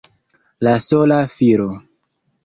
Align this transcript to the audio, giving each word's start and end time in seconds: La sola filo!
La 0.67 0.71
sola 0.85 1.19
filo! 1.33 1.67